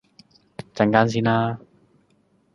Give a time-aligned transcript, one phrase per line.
[0.73, 1.59] 陣間先啦